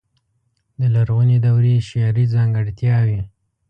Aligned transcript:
د 0.79 0.81
لرغونې 0.95 1.37
دورې 1.45 1.75
شعري 1.89 2.25
ځانګړتياوې. 2.33 3.19